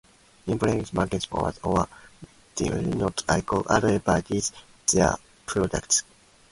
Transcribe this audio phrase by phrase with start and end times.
[0.47, 1.87] In practice, manufacturers or
[2.55, 4.51] distributors, not Alko, advertise
[4.93, 5.13] their
[5.45, 6.01] products.